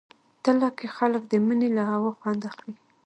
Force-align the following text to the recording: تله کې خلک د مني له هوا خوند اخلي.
تله 0.43 0.69
کې 0.77 0.87
خلک 0.97 1.23
د 1.27 1.33
مني 1.45 1.69
له 1.77 1.83
هوا 1.91 2.11
خوند 2.19 2.41
اخلي. 2.49 2.73